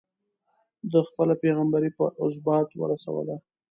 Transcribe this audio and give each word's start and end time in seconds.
ده 0.91 0.99
خپله 1.09 1.33
پيغمبري 1.43 1.89
په 1.97 2.05
ازبات 2.25 2.67
ورسوله. 2.81 3.35